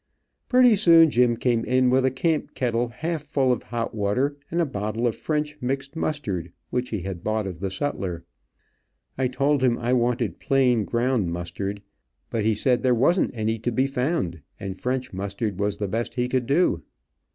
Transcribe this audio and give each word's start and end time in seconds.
Pretty 0.49 0.75
soon 0.75 1.11
Jim 1.11 1.37
came 1.37 1.63
in 1.63 1.91
with 1.91 2.03
a 2.05 2.09
camp 2.09 2.55
kettle 2.55 2.87
half 2.87 3.21
full 3.21 3.51
of 3.51 3.61
hot 3.61 3.93
water, 3.93 4.35
and 4.49 4.59
a 4.59 4.65
bottle 4.65 5.05
of 5.05 5.13
French 5.15 5.55
mixed 5.61 5.95
mustard 5.95 6.51
which 6.71 6.89
he 6.89 7.01
had 7.01 7.23
bought 7.23 7.45
of 7.45 7.59
the 7.59 7.69
sutler. 7.69 8.25
I 9.15 9.27
told 9.27 9.61
him 9.61 9.77
I 9.77 9.93
wanted 9.93 10.39
plain 10.39 10.85
ground 10.85 11.31
mustard, 11.31 11.83
but 12.31 12.43
he 12.43 12.55
said 12.55 12.81
there 12.81 12.95
wasn't 12.95 13.29
any 13.35 13.59
to 13.59 13.71
be 13.71 13.85
found, 13.85 14.41
and 14.59 14.75
French 14.75 15.13
mustard 15.13 15.59
was 15.59 15.77
the 15.77 15.87
best 15.87 16.15
he 16.15 16.27
could 16.27 16.47
do. 16.47 16.81